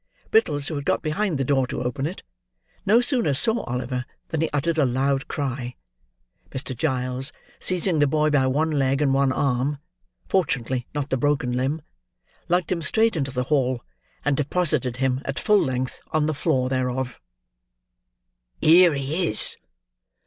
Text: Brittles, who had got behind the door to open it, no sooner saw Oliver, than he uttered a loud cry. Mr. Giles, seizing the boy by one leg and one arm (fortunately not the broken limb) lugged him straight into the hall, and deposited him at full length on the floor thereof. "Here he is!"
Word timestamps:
Brittles, 0.31 0.67
who 0.67 0.73
had 0.73 0.85
got 0.85 1.03
behind 1.03 1.37
the 1.37 1.43
door 1.43 1.67
to 1.67 1.83
open 1.83 2.07
it, 2.07 2.23
no 2.87 3.01
sooner 3.01 3.35
saw 3.35 3.59
Oliver, 3.65 4.03
than 4.29 4.41
he 4.41 4.49
uttered 4.51 4.79
a 4.79 4.83
loud 4.85 5.27
cry. 5.27 5.75
Mr. 6.49 6.75
Giles, 6.75 7.31
seizing 7.59 7.99
the 7.99 8.07
boy 8.07 8.31
by 8.31 8.47
one 8.47 8.71
leg 8.71 8.99
and 8.99 9.13
one 9.13 9.31
arm 9.31 9.77
(fortunately 10.27 10.87
not 10.95 11.11
the 11.11 11.17
broken 11.17 11.51
limb) 11.51 11.83
lugged 12.49 12.71
him 12.71 12.81
straight 12.81 13.15
into 13.15 13.29
the 13.29 13.43
hall, 13.53 13.83
and 14.25 14.35
deposited 14.35 14.97
him 14.97 15.21
at 15.23 15.37
full 15.37 15.61
length 15.63 15.99
on 16.09 16.25
the 16.25 16.33
floor 16.33 16.67
thereof. 16.67 17.21
"Here 18.59 18.95
he 18.95 19.27
is!" 19.29 19.55